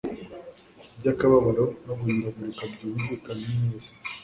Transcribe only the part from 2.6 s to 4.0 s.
byumvikane neza